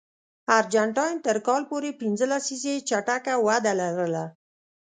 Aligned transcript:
ارجنټاین 0.57 1.15
تر 1.25 1.37
کال 1.47 1.61
پورې 1.71 1.89
پنځه 2.01 2.25
لسیزې 2.33 2.75
چټکه 2.89 3.33
وده 3.47 3.73
لرله. 3.81 4.25